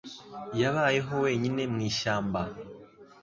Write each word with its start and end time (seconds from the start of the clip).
Yabayeho 0.61 1.13
wenyine 1.23 1.63
mu 1.73 1.79
ishyamba. 1.89 2.41